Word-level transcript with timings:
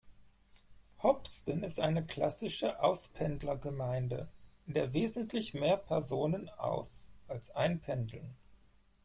Hopsten 1.03 1.61
ist 1.61 1.79
eine 1.79 2.03
klassische 2.03 2.81
Auspendlergemeinde, 2.81 4.29
in 4.65 4.73
der 4.73 4.93
wesentlich 4.93 5.53
mehr 5.53 5.77
Personen 5.77 6.49
Aus- 6.49 7.11
als 7.27 7.51
Einpendeln. 7.51 8.35